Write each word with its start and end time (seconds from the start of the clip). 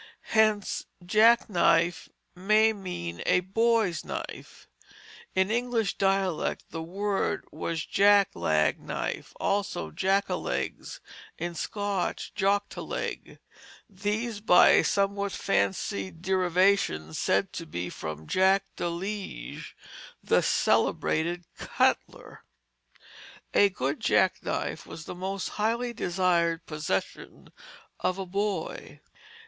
Hence 0.33 0.87
jack 1.05 1.47
knife 1.47 2.09
may 2.35 2.73
mean 2.73 3.21
a 3.27 3.41
boy's 3.41 4.03
knife. 4.03 4.67
In 5.35 5.51
English 5.51 5.95
dialect 5.99 6.63
the 6.71 6.81
word 6.81 7.45
was 7.51 7.85
jack 7.85 8.29
lag 8.33 8.79
knife, 8.79 9.31
also 9.39 9.91
jack 9.91 10.27
a 10.27 10.33
legs, 10.37 11.01
in 11.37 11.53
Scotch, 11.53 12.33
jock 12.33 12.67
te 12.69 12.81
leg 12.81 13.37
these 13.87 14.39
by 14.39 14.69
a 14.69 14.83
somewhat 14.83 15.33
fanciful 15.33 16.17
derivation 16.19 17.13
said 17.13 17.53
to 17.53 17.67
be 17.67 17.87
from 17.91 18.25
Jacques 18.27 18.75
de 18.77 18.89
Liege, 18.89 19.75
the 20.23 20.41
celebrated 20.41 21.45
cutler. 21.59 22.43
[Illustration: 23.53 23.53
Old 23.53 23.53
Jack 23.53 23.53
knives] 23.53 23.65
A 23.65 23.77
good 23.77 23.99
jack 23.99 24.35
knife 24.71 24.87
was 24.87 25.05
the 25.05 25.13
most 25.13 25.47
highly 25.61 25.93
desired 25.93 26.65
possession 26.65 27.51
of 27.99 28.17
a 28.17 28.25
boy. 28.25 28.99